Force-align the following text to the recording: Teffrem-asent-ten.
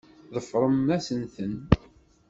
Teffrem-asent-ten. 0.31 1.55